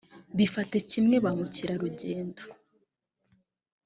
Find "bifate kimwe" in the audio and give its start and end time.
0.37-1.15